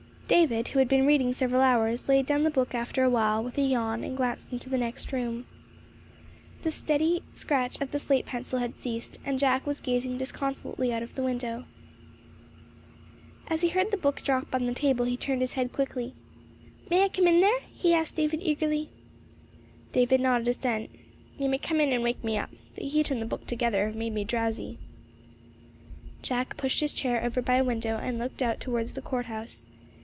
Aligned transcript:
David, 0.31 0.69
who 0.69 0.79
had 0.79 0.87
been 0.87 1.05
reading 1.05 1.33
several 1.33 1.59
hours, 1.61 2.07
laid 2.07 2.25
down 2.25 2.43
the 2.43 2.49
book 2.49 2.73
after 2.73 3.03
a 3.03 3.09
while, 3.09 3.43
with 3.43 3.57
a 3.57 3.61
yawn, 3.61 4.01
and 4.01 4.15
glanced 4.15 4.49
into 4.53 4.69
the 4.69 4.77
next 4.77 5.11
room. 5.11 5.45
The 6.61 6.71
steady 6.71 7.21
scratch 7.33 7.81
of 7.81 7.91
the 7.91 7.99
slate 7.99 8.25
pencil 8.27 8.59
had 8.59 8.77
ceased, 8.77 9.19
and 9.25 9.37
Jack 9.37 9.67
was 9.67 9.81
gazing 9.81 10.17
disconsolately 10.17 10.93
out 10.93 11.03
of 11.03 11.15
the 11.15 11.21
window. 11.21 11.65
As 13.49 13.59
he 13.59 13.67
heard 13.67 13.91
the 13.91 13.97
book 13.97 14.21
drop 14.21 14.55
on 14.55 14.65
the 14.67 14.73
table 14.73 15.03
he 15.03 15.17
turned 15.17 15.41
his 15.41 15.51
head 15.51 15.73
quickly. 15.73 16.13
"May 16.89 17.03
I 17.03 17.09
come 17.09 17.27
in 17.27 17.41
there?" 17.41 17.59
he 17.69 17.93
asked 17.93 18.15
David 18.15 18.39
eagerly. 18.41 18.87
David 19.91 20.21
nodded 20.21 20.47
assent. 20.47 20.91
"You 21.37 21.49
may 21.49 21.57
come 21.57 21.81
in 21.81 21.91
and 21.91 22.03
wake 22.03 22.23
me 22.23 22.37
up. 22.37 22.51
The 22.77 22.87
heat 22.87 23.11
and 23.11 23.21
the 23.21 23.25
book 23.25 23.47
together, 23.47 23.85
have 23.87 23.97
made 23.97 24.13
me 24.13 24.23
drowsy." 24.23 24.77
Jack 26.21 26.55
pushed 26.55 26.79
his 26.79 26.93
chair 26.93 27.21
over 27.21 27.41
by 27.41 27.55
a 27.55 27.65
window, 27.65 27.97
and 27.97 28.17
looked 28.17 28.41
out 28.41 28.61
towards 28.61 28.93
the 28.93 29.01
court 29.01 29.25
house. 29.25 29.67